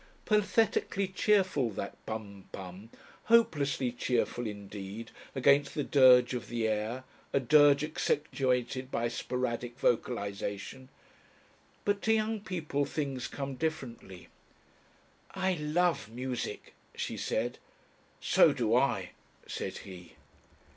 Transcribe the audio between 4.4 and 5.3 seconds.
indeed